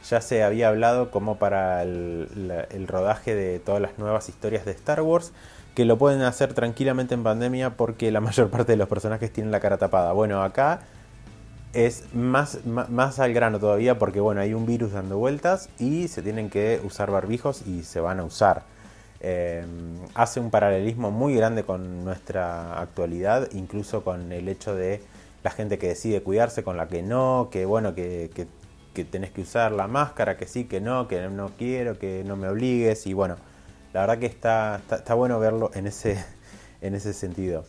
ya 0.07 0.21
se 0.21 0.43
había 0.43 0.67
hablado 0.67 1.12
como 1.12 1.38
para 1.38 1.81
el, 1.83 2.85
rodaje 2.88 3.35
de 3.35 3.59
todas 3.59 3.81
las 3.81 3.97
nuevas 3.97 4.27
historias 4.29 4.65
de 4.65 4.71
Star 4.71 5.01
Wars, 5.01 5.31
que 5.75 5.85
lo 5.85 5.97
pueden 5.97 6.21
hacer 6.21 6.53
tranquilamente 6.53 7.13
en 7.13 7.23
pandemia 7.23 7.71
porque 7.71 8.12
la 8.12 8.19
mayor 8.21 8.50
parte 8.50 8.73
de 8.73 8.77
los 8.77 8.89
personajes 8.89 9.31
tienen 9.31 9.51
la 9.51 9.59
cara 9.59 9.77
tapada. 9.77 10.12
Bueno, 10.12 10.43
acá 10.43 10.81
es 11.71 12.13
más, 12.13 12.65
más, 12.65 13.19
al 13.19 13.33
grano 13.33 13.59
todavía 13.59 13.97
porque 13.97 14.19
bueno, 14.19 14.41
hay 14.41 14.53
un 14.53 14.65
virus 14.65 14.91
dando 14.91 15.17
vueltas 15.17 15.69
y 15.79 16.07
se 16.07 16.21
tienen 16.21 16.50
que 16.50 16.79
usar 16.83 17.09
barbijos 17.09 17.65
y 17.65 17.83
se 17.83 18.00
van 18.00 18.19
a 18.19 18.25
usar. 18.25 18.63
Eh, 19.25 19.63
hace 20.15 20.42
un 20.42 20.51
paralelismo 20.51 21.10
muy 21.10 21.34
grande 21.34 21.63
con 21.63 22.03
nuestra 22.03 22.82
actualidad, 22.82 23.48
incluso 23.53 24.03
con 24.03 24.34
el 24.34 24.50
hecho 24.50 24.75
de 24.75 25.01
la 25.44 25.50
gente 25.50 25.77
que 25.77 25.88
decide 25.88 26.22
cuidarse 26.22 26.62
con 26.62 26.75
la 26.75 26.89
que 26.89 27.03
no, 27.03 27.48
que 27.50 27.65
bueno, 27.65 27.96
que, 27.96 28.30
tenés 29.10 29.32
que 29.32 29.42
usar 29.42 29.72
la 29.72 29.88
máscara, 29.88 30.36
que 30.36 30.46
sí, 30.46 30.65
que 30.65 30.82
no, 30.82 31.08
que 31.08 31.30
no 31.30 31.51
quiero, 31.58 31.98
que 31.98 32.25
no 32.25 32.36
me 32.36 32.50
obligues 32.50 33.08
y 33.08 33.13
bueno, 33.13 33.38
la 33.94 34.01
verdad 34.01 34.20
que 34.20 34.25
está, 34.25 34.82
está, 34.92 35.13
bueno 35.13 35.39
verlo 35.39 35.72
en 35.74 35.88
ese, 35.88 36.22
en 36.82 36.94
ese 36.94 37.13
sentido. 37.13 37.63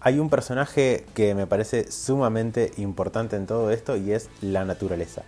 Hay 0.00 0.18
un 0.18 0.30
personaje 0.30 1.04
que 1.14 1.34
me 1.34 1.46
parece 1.46 1.92
sumamente 1.92 2.72
importante 2.78 3.36
en 3.36 3.44
todo 3.44 3.70
esto 3.70 3.98
y 3.98 4.12
es 4.12 4.30
la 4.40 4.64
naturaleza. 4.64 5.24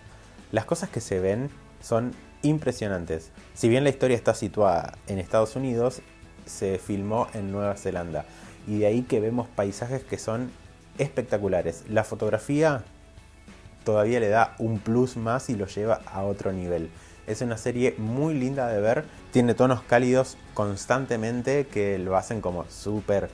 Las 0.51 0.65
cosas 0.65 0.89
que 0.89 1.03
se 1.03 1.21
ven 1.21 1.51
son 1.83 2.13
impresionantes. 2.43 3.31
Si 3.55 3.69
bien 3.69 3.85
la 3.85 3.91
historia 3.91 4.17
está 4.17 4.35
situada 4.35 4.95
en 5.07 5.19
Estados 5.19 5.57
Unidos, 5.57 6.03
se 6.47 6.79
filmó 6.79 7.29
en 7.35 7.53
Nueva 7.53 7.77
Zelanda. 7.77 8.25
Y 8.67 8.79
de 8.79 8.87
ahí 8.87 9.03
que 9.03 9.21
vemos 9.21 9.49
paisajes 9.49 10.03
que 10.03 10.19
son 10.19 10.51
espectaculares. 10.99 11.85
La 11.89 12.05
fotografía 12.05 12.85
todavía 13.85 14.21
le 14.21 14.29
da 14.29 14.55
un 14.59 14.79
plus 14.79 15.17
más 15.17 15.51
y 15.51 15.57
lo 15.57 15.67
lleva 15.67 16.01
a 16.07 16.23
otro 16.23 16.53
nivel. 16.53 16.91
Es 17.27 17.41
una 17.41 17.57
serie 17.57 17.95
muy 17.99 18.35
linda 18.35 18.69
de 18.69 18.81
ver, 18.81 19.05
tiene 19.33 19.55
tonos 19.55 19.83
cálidos 19.83 20.37
constantemente 20.55 21.67
que 21.67 21.99
lo 21.99 22.17
hacen 22.17 22.41
como 22.41 22.65
súper 22.69 23.31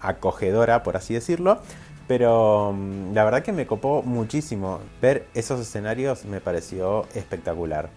acogedora, 0.00 0.82
por 0.82 0.96
así 0.96 1.14
decirlo. 1.14 1.60
Pero 2.08 2.72
mm, 2.72 3.12
la 3.14 3.24
verdad 3.24 3.42
que 3.42 3.52
me 3.52 3.66
copó 3.66 4.02
muchísimo. 4.02 4.80
Ver 5.00 5.28
esos 5.34 5.60
escenarios 5.60 6.24
me 6.24 6.40
pareció 6.40 7.06
espectacular. 7.14 7.90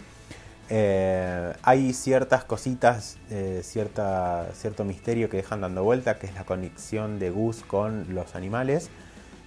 Eh, 0.74 1.52
hay 1.64 1.92
ciertas 1.92 2.46
cositas, 2.46 3.18
eh, 3.30 3.60
cierto 3.62 4.86
misterio 4.86 5.30
que 5.30 5.36
dejan 5.36 5.60
dando 5.60 5.84
vuelta, 5.84 6.18
que 6.18 6.28
es 6.28 6.34
la 6.34 6.46
conexión 6.46 7.20
de 7.20 7.30
Gus 7.30 7.62
con 7.68 8.16
los 8.16 8.36
animales, 8.36 8.90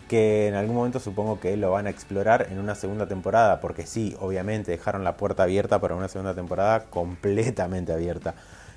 que 0.07 0.49
en 0.49 0.54
algún 0.54 0.76
momento 0.76 1.00
supongo 1.00 1.40
que 1.40 1.57
lo 1.57 1.71
van 1.71 1.87
a 1.87 1.90
explorar 1.90 2.49
en 2.50 2.59
una 2.59 2.75
segunda 2.75 3.09
temporada, 3.09 3.62
porque 3.62 3.87
sí, 3.87 4.14
obviamente 4.21 4.73
dejaron 4.73 5.02
la 5.02 5.16
puerta 5.16 5.45
abierta 5.45 5.81
para 5.81 5.95
una 5.95 6.09
segunda 6.09 6.35
temporada 6.35 6.85
completamente 6.90 7.95
abierta. 7.95 8.35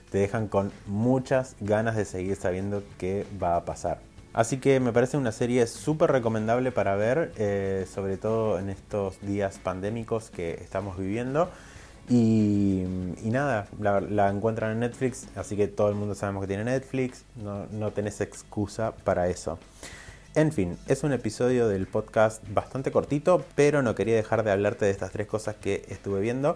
Te 0.10 0.20
dejan 0.20 0.48
con 0.48 0.72
muchas 0.86 1.58
ganas 1.60 1.98
de 1.98 2.06
seguir 2.06 2.38
sabiendo 2.38 2.82
qué 2.98 3.26
va 3.44 3.58
a 3.58 3.66
pasar. 3.66 4.00
Así 4.32 4.58
que 4.58 4.80
me 4.80 4.94
parece 4.94 5.18
una 5.18 5.34
serie 5.34 5.68
súper 5.68 6.14
recomendable 6.14 6.72
para 6.72 6.96
ver, 6.96 7.34
eh, 7.36 7.86
sobre 7.94 8.16
todo 8.16 8.58
en 8.58 8.70
estos 8.70 9.20
días 9.20 9.60
pandémicos 9.62 10.30
que 10.30 10.54
estamos 10.54 10.98
viviendo. 10.98 11.50
Y, 12.10 12.84
nada, 13.26 13.68
la, 13.80 14.30
encuentran 14.30 14.72
en 14.72 14.80
Netflix, 14.80 15.28
así 15.36 15.58
que 15.58 15.68
todo 15.68 15.90
el 15.90 15.96
mundo 15.96 16.16
sabemos 16.16 16.42
que 16.42 16.48
tiene 16.48 16.64
Netflix, 16.64 17.26
no, 17.36 17.66
no 17.72 17.92
tenés 17.92 18.22
excusa 18.22 18.94
para 19.04 19.28
eso. 19.28 19.60
En 20.34 20.52
fin, 20.52 20.78
es 20.88 21.04
un 21.04 21.12
episodio 21.12 21.68
del 21.68 21.88
podcast 21.88 22.44
bastante 22.50 22.92
cortito, 22.92 23.44
pero 23.56 23.82
no 23.82 23.96
quería 23.96 24.16
dejar 24.16 24.44
de 24.44 24.52
hablarte 24.52 24.86
de 24.86 24.92
estas 24.92 25.12
tres 25.12 25.28
cosas 25.28 25.56
que 25.56 25.84
estuve 25.90 26.22
viendo, 26.22 26.56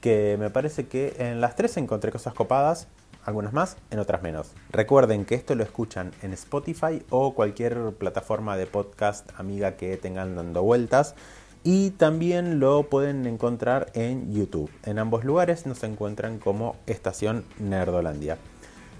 que 0.00 0.36
me 0.38 0.50
parece 0.50 0.86
que 0.86 1.14
en 1.18 1.40
las 1.40 1.56
tres 1.56 1.76
encontré 1.76 2.12
cosas 2.12 2.34
copadas, 2.34 2.86
algunas 3.24 3.52
más, 3.52 3.76
en 3.90 3.98
otras 3.98 4.22
menos. 4.22 4.52
Recuerden 4.70 5.24
que 5.24 5.34
esto 5.34 5.54
lo 5.54 5.64
escuchan 5.64 6.12
en 6.22 6.32
Spotify 6.32 7.02
o 7.10 7.34
cualquier 7.34 7.92
plataforma 7.92 8.56
de 8.56 8.66
podcast 8.66 9.28
amiga 9.38 9.76
que 9.76 9.96
tengan 9.96 10.36
dando 10.36 10.62
vueltas 10.62 11.14
y 11.62 11.90
también 11.90 12.60
lo 12.60 12.84
pueden 12.84 13.26
encontrar 13.26 13.90
en 13.94 14.32
YouTube. 14.32 14.70
En 14.84 14.98
ambos 14.98 15.24
lugares 15.24 15.66
nos 15.66 15.82
encuentran 15.82 16.38
como 16.38 16.76
Estación 16.86 17.44
Nerdolandia. 17.58 18.38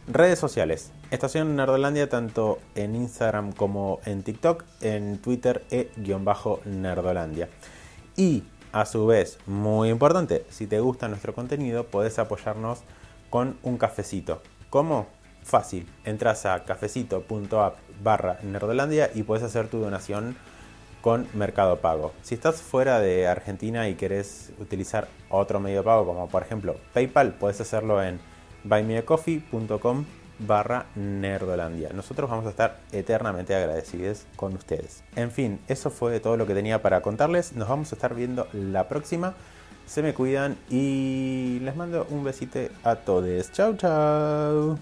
Redes 0.07 0.39
sociales. 0.39 0.93
Estación 1.11 1.57
Nerdolandia 1.57 2.09
tanto 2.09 2.59
en 2.75 2.97
Instagram 2.97 3.53
como 3.53 4.01
en 4.05 4.23
TikTok, 4.23 4.65
en 4.81 5.19
Twitter 5.19 5.65
e-nerdolandia. 5.71 7.49
Y 8.17 8.45
a 8.73 8.87
su 8.87 9.07
vez, 9.07 9.39
muy 9.47 9.89
importante, 9.89 10.45
si 10.51 10.67
te 10.67 10.81
gusta 10.81 11.09
nuestro 11.09 11.35
contenido, 11.35 11.85
puedes 11.87 12.19
apoyarnos 12.19 12.81
con 13.31 13.57
un 13.63 13.79
cafecito. 13.79 14.43
¿Cómo? 14.69 15.07
Fácil. 15.43 15.89
Entras 16.05 16.45
a 16.47 16.65
cafecito.app 16.65 17.77
barra 18.03 18.39
Nerdolandia 18.43 19.11
y 19.15 19.23
puedes 19.23 19.45
hacer 19.45 19.69
tu 19.69 19.79
donación 19.79 20.37
con 21.01 21.27
Mercado 21.35 21.81
Pago. 21.81 22.13
Si 22.23 22.35
estás 22.35 22.63
fuera 22.63 23.01
de 23.01 23.27
Argentina 23.27 23.89
y 23.89 23.95
querés 23.95 24.53
utilizar 24.59 25.09
otro 25.29 25.61
medio 25.61 25.79
de 25.79 25.85
pago, 25.85 26.07
como 26.07 26.29
por 26.29 26.43
ejemplo 26.43 26.77
PayPal, 26.93 27.35
puedes 27.35 27.61
hacerlo 27.61 28.03
en 28.03 28.21
buymeacoffee.com 28.65 30.05
barra 30.47 30.87
Nerdolandia. 30.95 31.91
Nosotros 31.93 32.29
vamos 32.29 32.47
a 32.47 32.51
estar 32.51 32.79
eternamente 32.93 33.55
agradecidos 33.55 34.27
con 34.37 34.55
ustedes. 34.55 35.03
En 35.17 35.31
fin, 35.31 35.61
eso 35.69 35.91
fue 35.91 36.21
todo 36.21 36.37
lo 36.37 36.47
que 36.47 36.55
tenía 36.55 36.83
para 36.83 37.03
contarles. 37.03 37.55
Nos 37.55 37.69
vamos 37.69 37.93
a 37.93 37.95
estar 37.95 38.15
viendo 38.15 38.49
la 38.53 38.89
próxima. 38.89 39.35
Se 39.87 40.03
me 40.03 40.15
cuidan 40.15 40.57
y 40.69 41.59
les 41.63 41.77
mando 41.77 42.07
un 42.11 42.25
besito 42.25 42.61
a 42.85 42.97
todos. 42.97 43.53
Chau, 43.53 43.77
chau. 43.77 44.79